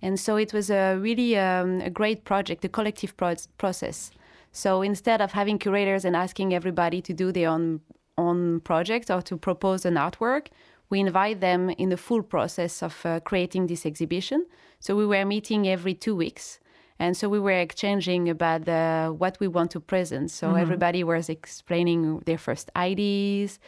[0.00, 4.12] And so it was a really um, a great project, a collective pro- process.
[4.52, 7.80] So instead of having curators and asking everybody to do their own
[8.18, 10.48] own project or to propose an artwork,
[10.92, 14.44] we invite them in the full process of uh, creating this exhibition.
[14.78, 16.60] So we were meeting every two weeks.
[16.98, 20.30] And so we were exchanging about uh, what we want to present.
[20.30, 20.58] So mm-hmm.
[20.58, 23.58] everybody was explaining their first ideas.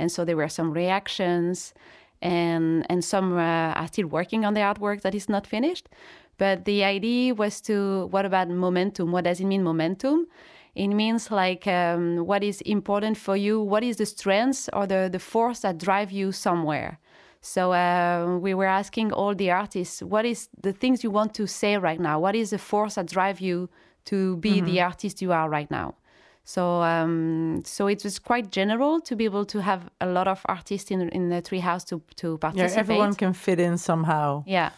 [0.00, 1.72] And so there were some reactions.
[2.20, 5.88] And, and some uh, are still working on the artwork that is not finished.
[6.36, 9.12] But the idea was to what about momentum?
[9.12, 10.26] What does it mean, momentum?
[10.74, 15.08] It means like um, what is important for you, what is the strength or the,
[15.12, 16.98] the force that drive you somewhere.
[17.42, 21.46] So uh, we were asking all the artists, what is the things you want to
[21.46, 22.20] say right now?
[22.20, 23.68] What is the force that drive you
[24.06, 24.66] to be mm-hmm.
[24.66, 25.96] the artist you are right now?
[26.44, 30.42] So um, so it was quite general to be able to have a lot of
[30.46, 32.72] artists in in the treehouse to to participate.
[32.72, 34.42] Yeah, everyone can fit in somehow.
[34.46, 34.70] Yeah,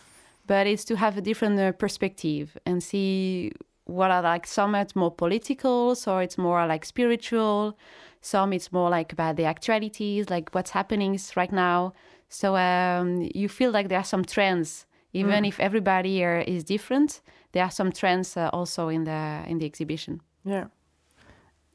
[0.46, 3.52] but it's to have a different uh, perspective and see
[3.86, 7.78] what are like some it's more political, so it's more like spiritual.
[8.20, 11.92] Some it's more like about the actualities, like what's happening right now.
[12.28, 15.48] So um, you feel like there are some trends, even mm.
[15.48, 17.20] if everybody here is different.
[17.52, 20.20] There are some trends uh, also in the in the exhibition.
[20.44, 20.66] Yeah.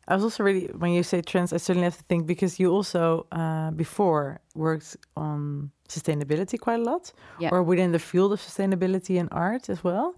[0.07, 2.71] I was also really when you say trends, I certainly have to think because you
[2.71, 7.49] also uh, before worked on sustainability quite a lot, yeah.
[7.51, 10.15] or within the field of sustainability and art as well.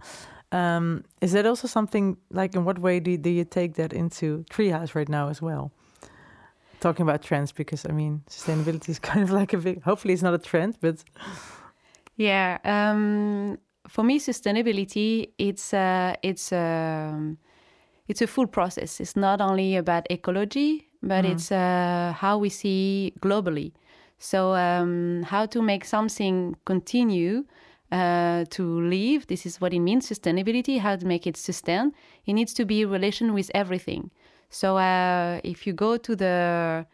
[0.52, 4.44] Um, is that also something like in what way do, do you take that into
[4.52, 5.72] Treehouse right now as well?
[6.82, 9.84] Talking about trends because I mean sustainability is kind of like a big.
[9.84, 11.04] Hopefully, it's not a trend, but
[12.18, 12.58] yeah.
[12.66, 17.38] Um, for me, sustainability it's uh, it's um,
[18.08, 19.00] it's a full process.
[19.00, 21.32] It's not only about ecology, but mm.
[21.32, 23.72] it's uh, how we see globally.
[24.18, 27.46] So um, how to make something continue
[27.92, 29.28] uh, to live.
[29.28, 30.80] This is what it means sustainability.
[30.80, 31.94] How to make it sustain.
[32.26, 34.12] It needs to be relation with everything.
[34.50, 36.86] So uh, if you go to the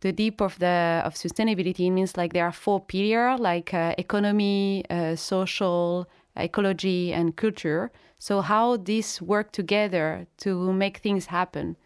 [0.00, 3.94] the deep of the of sustainability, it means like there are four pillars like uh,
[3.98, 7.90] economy, uh, social, ecology, and culture.
[8.18, 11.76] So how these work together to make things happen.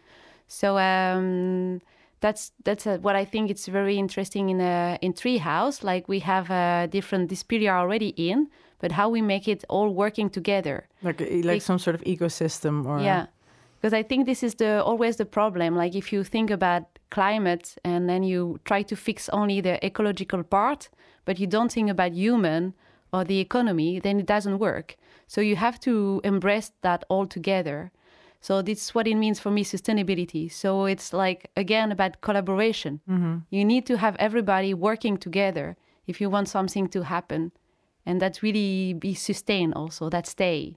[0.46, 1.80] So um,
[2.24, 5.84] that's that's a, what I think it's very interesting in a in Treehouse.
[5.84, 8.48] Like we have a different display already in,
[8.80, 12.86] but how we make it all working together, like eh, like some sort of ecosystem,
[12.86, 13.26] or yeah,
[13.76, 15.76] because I think this is the always the problem.
[15.76, 20.42] Like if you think about climate and then you try to fix only the ecological
[20.42, 20.88] part,
[21.26, 22.72] but you don't think about human
[23.12, 24.96] or the economy, then it doesn't work.
[25.26, 27.92] So you have to embrace that all together.
[28.44, 30.52] So this is what it means for me sustainability.
[30.52, 33.00] So it's like again about collaboration.
[33.08, 33.36] Mm-hmm.
[33.48, 37.52] You need to have everybody working together if you want something to happen,
[38.04, 40.10] and that really be sustained also.
[40.10, 40.76] That stay.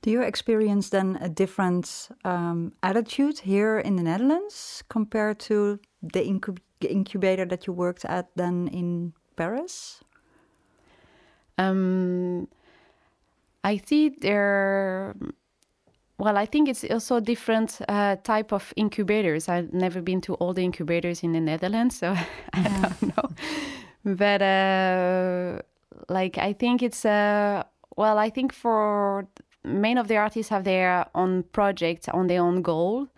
[0.00, 6.20] Do you experience then a different um, attitude here in the Netherlands compared to the
[6.20, 10.00] incub- incubator that you worked at then in Paris?
[11.58, 12.48] Um,
[13.62, 15.14] I see there
[16.18, 19.48] well, I think it's also a different uh, type of incubators.
[19.48, 22.14] I've never been to all the incubators in the Netherlands, so
[22.52, 23.30] I don't know.
[24.04, 25.62] But uh,
[26.08, 27.62] like, I think it's uh,
[27.96, 29.28] well, I think for
[29.64, 33.08] many of the artists have their own project on their own goal.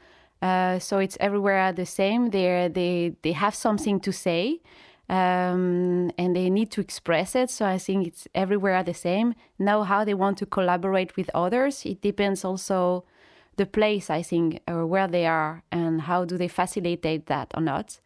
[0.43, 2.31] Uh, so it's everywhere the same.
[2.31, 4.61] They they they have something to say,
[5.11, 7.51] um, and they need to express it.
[7.51, 9.35] So I think it's everywhere the same.
[9.59, 13.05] Now, how they want to collaborate with others, it depends also
[13.57, 17.61] the place, I think, or where they are, and how do they facilitate that or
[17.61, 17.99] not.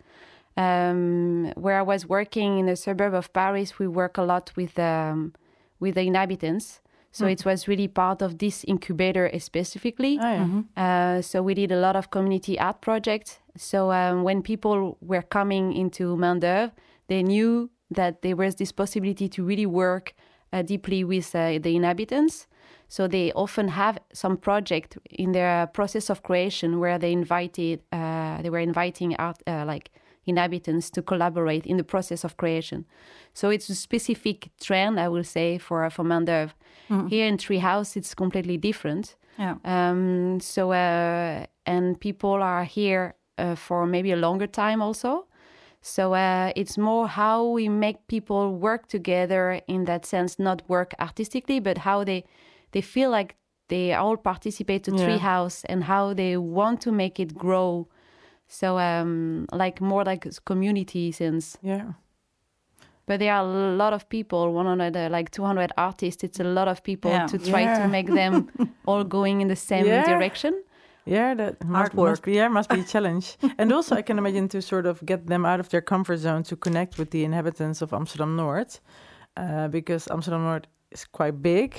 [0.57, 4.79] Um, where I was working in the suburb of Paris, we work a lot with
[4.79, 5.35] um,
[5.81, 6.81] with the inhabitants.
[7.11, 7.33] So mm.
[7.33, 10.19] it was really part of this incubator specifically.
[10.21, 10.45] Oh, yeah.
[10.45, 10.61] mm-hmm.
[10.77, 13.41] uh, so we did a lot of community art projects.
[13.57, 16.73] So um, when people were coming into Main d'oeuvre,
[17.07, 20.15] they knew that there was this possibility to really work
[20.53, 22.47] uh, deeply with uh, the inhabitants.
[22.89, 28.41] So they often have some project in their process of creation where they invited, uh,
[28.43, 29.91] they were inviting art, uh, like
[30.27, 32.85] inhabitants to collaborate in the process of creation.
[33.33, 36.55] So it's a specific trend, I will say, for for Main d'oeuvre.
[36.89, 37.09] Mm.
[37.11, 39.17] Here in Treehouse, it's completely different.
[39.39, 39.57] Yeah.
[39.65, 45.27] Um, so uh, and people are here uh, for maybe a longer time also.
[45.87, 50.95] So uh, it's more how we make people work together in that sense, not work
[50.99, 52.25] artistically, but how they
[52.73, 53.35] they feel like
[53.69, 55.07] they all participate to yeah.
[55.07, 57.87] Treehouse and how they want to make it grow.
[58.49, 61.59] So um, like more like community sense.
[61.63, 61.93] Yeah.
[63.07, 66.69] but there are a lot of people 100 uh, like 200 artists it's a lot
[66.69, 67.27] of people Yeah.
[67.27, 67.79] to try Yeah.
[67.83, 68.49] to make them
[68.87, 70.55] all going in the same direction
[71.07, 72.23] Yeah, that Hard must work.
[72.25, 73.37] be yeah must be a challenge.
[73.59, 76.43] and also, I can imagine to sort of get them out of their comfort zone
[76.45, 78.81] to connect with the inhabitants of Amsterdam North,
[79.37, 81.77] uh, because Amsterdam North is quite big,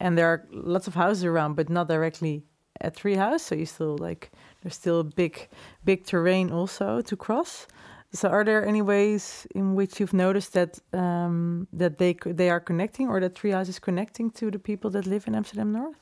[0.00, 2.44] and there are lots of houses around, but not directly
[2.80, 3.40] at Treehouse.
[3.40, 4.30] So you still like
[4.62, 5.48] there's still a big,
[5.84, 7.66] big terrain also to cross.
[8.14, 12.60] So, are there any ways in which you've noticed that um, that they they are
[12.60, 15.96] connecting, or that Treehouse is connecting to the people that live in Amsterdam North?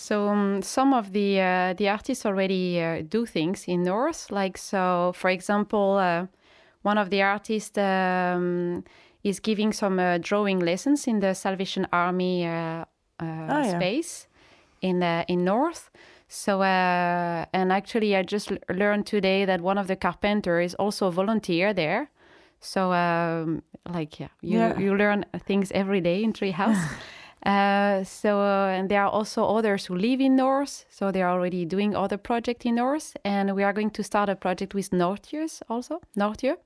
[0.00, 4.56] So um, some of the uh, the artists already uh, do things in North, like
[4.56, 5.12] so.
[5.14, 6.26] For example, uh,
[6.82, 8.82] one of the artists um,
[9.22, 12.84] is giving some uh, drawing lessons in the Salvation Army uh, uh,
[13.50, 13.76] Oh, yeah.
[13.76, 14.26] space
[14.80, 15.90] in uh, in North.
[16.28, 21.08] So uh, and actually, I just learned today that one of the carpenter is also
[21.08, 22.08] a volunteer there.
[22.60, 24.78] So um, like yeah, you Yeah.
[24.78, 26.80] you learn things every day in Treehouse.
[27.46, 31.30] Uh, so uh, and there are also others who live in North, so they are
[31.30, 34.90] already doing other project in North, and we are going to start a project with
[34.90, 36.00] Nortjes also.
[36.18, 36.56] Nortje,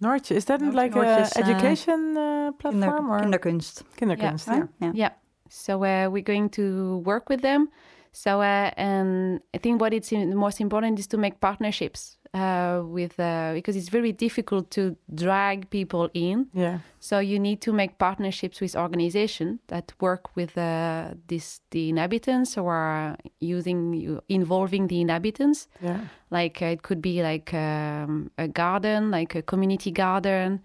[0.00, 3.82] Nortje, is that Nortje- like Nortje a uh, education uh, Kinder, platform or kinderkunst.
[3.96, 4.48] kinderkunst?
[4.48, 4.68] Right?
[4.80, 4.92] Yeah.
[4.94, 5.10] yeah.
[5.48, 7.68] So uh, we're going to work with them.
[8.12, 12.18] So uh, and I think what it's in, the most important is to make partnerships
[12.34, 16.48] uh, with uh, because it's very difficult to drag people in.
[16.54, 21.88] Yeah, So you need to make partnerships with organizations that work with uh, this the
[21.88, 25.68] inhabitants or are using involving the inhabitants.
[25.82, 30.60] yeah, Like uh, it could be like um, a garden, like a community garden,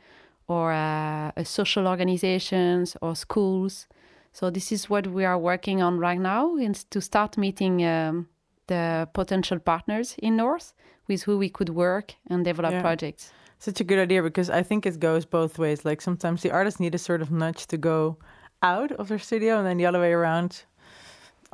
[0.47, 3.88] or uh, a social organizations or schools.
[4.32, 8.27] So this is what we are working on right now, is to start meeting um,
[8.67, 10.73] the potential partners in North
[11.08, 12.82] with who we could work and develop Yeah.
[12.82, 13.32] projects.
[13.60, 15.84] such a good idea because I think it goes both ways.
[15.84, 18.17] Like sometimes the artists need a sort of nudge to go
[18.62, 20.65] out of their studio, and then the other way around.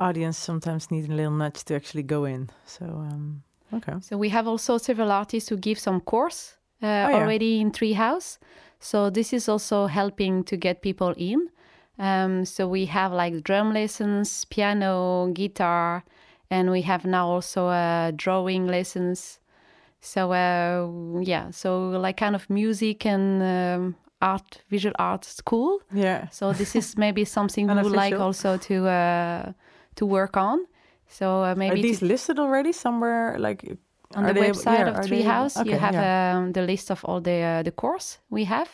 [0.00, 2.50] Audience sometimes need a little nudge to actually go in.
[2.66, 7.08] So um, okay, So we have also several artists who give some course uh, Oh,
[7.10, 7.16] yeah.
[7.16, 8.38] already in Treehouse.
[8.80, 11.48] So this is also helping to get people in.
[11.98, 16.02] Um, so we have like drum lessons, piano, guitar,
[16.50, 19.38] and we have now also uh, drawing lessons.
[20.04, 25.80] So uh, yeah, so like kind of music and um, art, visual art school.
[25.94, 29.52] yeah, So this is maybe something we would like also to uh,
[29.94, 30.66] to work on.
[31.08, 33.38] So uh, are maybe to these listed already somewhere?
[33.38, 33.78] Like
[34.14, 36.36] on the they- website yeah, of are they- Treehouse, you have yeah.
[36.36, 38.68] um, the list of all the uh, the course we have,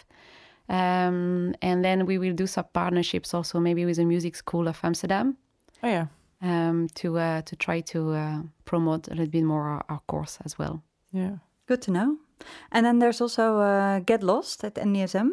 [0.68, 4.80] um, and then we will do some partnerships also, maybe with the music school of
[4.82, 5.36] Amsterdam,
[5.82, 6.06] oh yeah,
[6.42, 10.38] um, to uh, to try to uh, promote a little bit more our, our course
[10.44, 10.82] as well.
[11.12, 11.36] Yeah.
[11.66, 12.16] Good to know.
[12.72, 15.30] And then there's also uh, Get Lost at NDSM,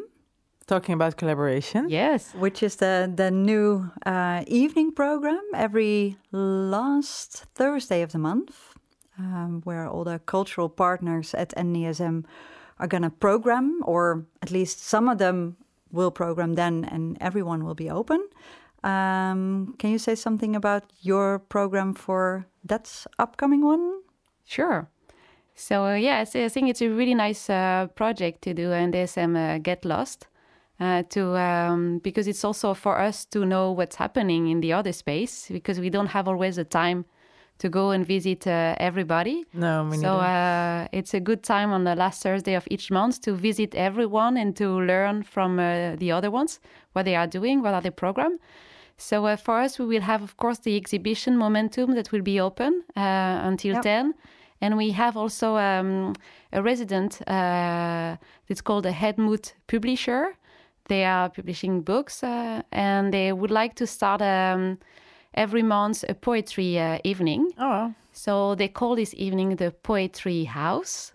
[0.67, 1.87] Talking about collaboration.
[1.87, 8.75] Yes, which is the the new uh, evening program every last Thursday of the month,
[9.17, 12.25] um, where all the cultural partners at NDSM
[12.79, 15.55] are going to program, or at least some of them
[15.89, 18.19] will program then, and everyone will be open.
[18.83, 24.01] Um, can you say something about your program for that upcoming one?
[24.43, 24.89] sure.
[25.59, 29.35] So uh, yeah, I think it's a really nice uh, project to do, and NDSM
[29.35, 30.27] uh, Get Lost.
[30.79, 34.93] Uh, to um, because it's also for us to know what's happening in the other
[34.93, 37.03] space because we don't have always the time
[37.57, 39.43] to go and visit uh, everybody.
[39.55, 43.21] No, me so uh, it's a good time on the last Thursday of each month
[43.21, 46.59] to visit everyone and to learn from uh, the other ones
[46.93, 48.37] what they are doing, what are the program.
[48.97, 52.39] So uh, for us, we will have, of course, the exhibition Momentum that will be
[52.39, 52.99] open uh,
[53.43, 53.83] until Yep.
[53.83, 54.13] 10.
[54.61, 56.13] And we have also um,
[56.51, 58.17] a resident uh,
[58.47, 60.35] that's called a Hedmut publisher.
[60.87, 64.77] They are publishing books uh, and they would like to start um,
[65.33, 67.51] every month a poetry uh, evening.
[67.59, 67.93] oh.
[68.13, 71.13] So they call this evening the Poetry House.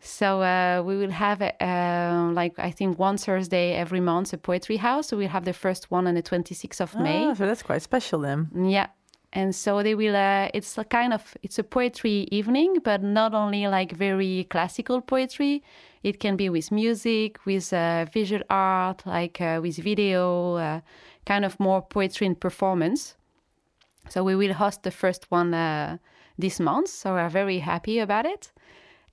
[0.00, 4.76] So uh, we will have, uh, like, I think one Thursday every month, a Poetry
[4.76, 5.08] House.
[5.08, 7.26] So we'll have the first one on the 26th of May.
[7.26, 8.48] Ah, so that's quite special then.
[8.54, 8.86] Yeah.
[9.32, 13.34] And so they will, uh, it's a kind of, it's a poetry evening, but not
[13.34, 15.62] only like very classical poetry.
[16.02, 20.80] It can be with music, with uh, visual art, like uh, with video, uh,
[21.26, 23.16] kind of more poetry and performance.
[24.08, 25.98] So we will host the first one uh,
[26.38, 26.88] this month.
[26.88, 28.50] So we're very happy about it.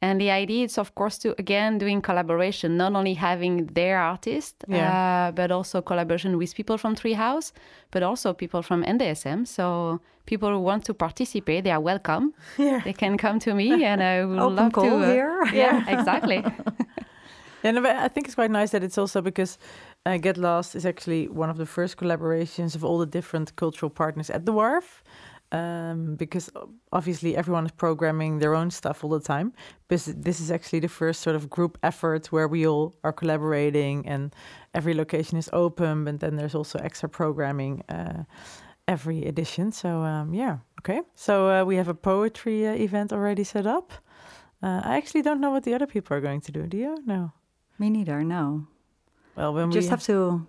[0.06, 4.53] And the idea is, of course, to again doing collaboration, not only having their artist,
[4.68, 4.78] Yeah.
[4.93, 7.47] uh, but also collaboration with people from Treehouse,
[7.93, 9.45] but also people from NDSM.
[9.45, 9.66] So
[10.26, 12.24] people who want to participate, they are welcome.
[12.58, 12.80] Yeah.
[12.86, 14.95] They can come to me, and I would Open love call to.
[15.06, 15.36] uh, here.
[15.64, 16.39] Yeah, exactly.
[17.64, 19.58] and I think it's quite nice that it's also because
[20.06, 23.89] uh, Get Lost is actually one of the first collaborations of all the different cultural
[23.89, 25.03] partners at the Wharf.
[25.52, 26.50] Um, because
[26.91, 29.54] obviously everyone is programming their own stuff all the time.
[29.88, 34.08] But this is actually the first sort of group effort where we all are collaborating
[34.08, 34.36] and
[34.74, 36.08] every location is open.
[36.08, 38.24] And then there's also extra programming uh,
[38.88, 39.72] every edition.
[39.72, 41.02] So um, yeah, okay.
[41.16, 43.93] So uh, we have a poetry uh, event already set up.
[44.62, 46.68] Uh, I actually don't know what the other people are going to do.
[46.68, 46.98] Do you?
[47.06, 47.32] No.
[47.78, 48.24] Me neither.
[48.24, 48.68] No.
[49.36, 50.48] Well, when just we just have to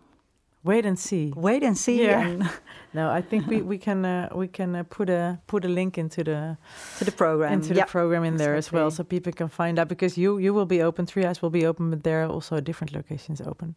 [0.66, 1.32] wait and see.
[1.36, 2.02] Wait and see.
[2.02, 2.26] Yeah.
[2.26, 2.50] And
[2.94, 5.96] no, I think we we can uh, we can uh, put a put a link
[5.98, 6.56] into the
[6.98, 9.88] to the program into the program in there as well, so people can find out
[9.88, 11.06] because you you will be open.
[11.06, 13.76] Treehouse will be open, but there are also different locations open,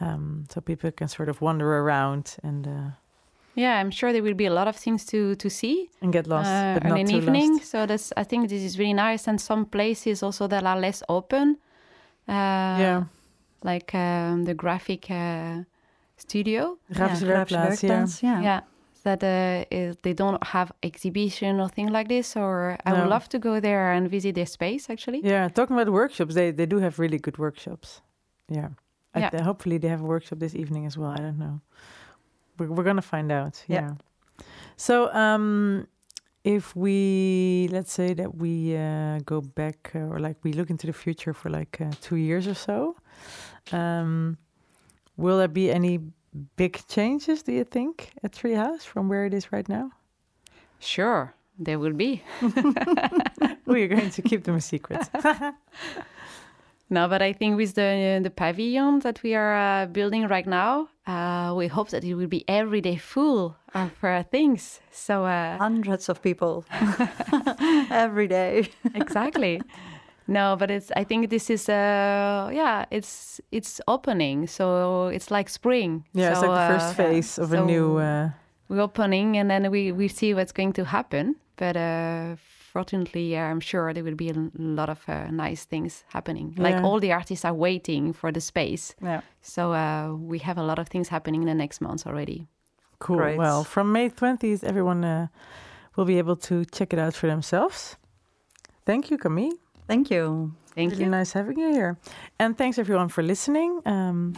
[0.00, 2.66] um, so people can sort of wander around and.
[2.66, 2.90] Uh,
[3.56, 6.26] yeah, I'm sure there will be a lot of things to to see and get
[6.26, 7.52] lost, uh, but not in too evening.
[7.52, 7.70] lost.
[7.70, 11.02] So that's I think this is really nice, and some places also that are less
[11.08, 11.58] open.
[12.28, 13.04] Uh, yeah,
[13.62, 15.62] like um, the graphic uh,
[16.28, 16.78] studio.
[16.92, 18.06] Grafische yeah, werkplaats, yeah.
[18.22, 18.42] yeah.
[18.42, 18.60] Yeah,
[19.04, 22.36] that uh, is, they don't have exhibition or thing like this.
[22.36, 22.96] Or I No.
[23.00, 24.90] would love to go there and visit their space.
[24.92, 28.02] Actually, Yeah, talking about workshops, they they do have really good workshops.
[28.48, 28.68] Yeah,
[29.14, 29.30] I Yeah.
[29.30, 31.10] th- hopefully they have a workshop this evening as well.
[31.10, 31.60] I don't know.
[32.58, 33.64] We're we're gonna find out.
[33.68, 33.80] Yeah.
[33.82, 33.94] Yeah.
[34.76, 35.86] So um,
[36.44, 40.86] if we let's say that we uh, go back uh, or like we look into
[40.86, 42.96] the future for like uh, two years or so,
[43.72, 44.36] um,
[45.16, 46.00] will there be any
[46.56, 47.42] big changes?
[47.42, 49.90] Do you think at Treehouse from where it is right now?
[50.80, 52.22] sure there will be.
[53.66, 55.08] we are going to keep them a secret.
[56.90, 60.88] No, but I think with the the pavilion that we are uh, building right now,
[61.06, 64.80] uh, we hope that it will be every day full of uh, things.
[64.92, 66.64] So uh, Hundreds of people
[67.90, 68.68] every day.
[68.94, 69.62] exactly.
[70.26, 70.90] No, but it's.
[70.96, 71.68] I think this is.
[71.68, 74.46] Uh, yeah, it's it's opening.
[74.46, 76.04] So it's like spring.
[76.14, 77.98] yeah, it's like the uh, first phase of a new.
[77.98, 78.30] Uh,
[78.68, 81.36] we're opening, and then we we see what's going to happen.
[81.56, 82.36] But uh,
[82.72, 86.54] fortunately, yeah, I'm sure there will be a lot of uh, nice things happening.
[86.56, 86.84] Like Yeah.
[86.84, 88.94] all the artists are waiting for the space.
[89.02, 89.20] Yeah.
[89.42, 92.46] So uh, we have a lot of things happening in the next months already.
[92.98, 93.18] Cool.
[93.18, 93.38] Great.
[93.38, 95.26] Well, from May 20th, everyone uh,
[95.96, 97.96] will be able to check it out for themselves.
[98.86, 99.52] Thank you, Camille.
[99.86, 100.54] Thank you.
[100.74, 101.10] Thank really you.
[101.10, 101.98] nice having you here.
[102.38, 103.80] And thanks everyone for listening.
[103.86, 104.34] Um,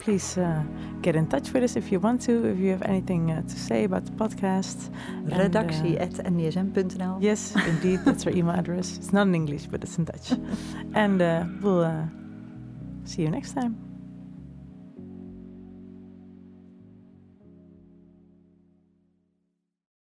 [0.00, 0.62] please uh,
[1.02, 3.56] get in touch with us if you want to, if you have anything uh, to
[3.58, 4.90] say about the podcast.
[5.08, 8.96] And, uh, Redactie.ndsm.nl yes, indeed, that's our email address.
[8.98, 10.32] It's not in English, but it's in Dutch.
[10.94, 12.04] and uh, we'll uh,
[13.04, 13.83] see you next time.